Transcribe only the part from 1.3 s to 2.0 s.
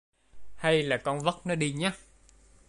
nó đi nhá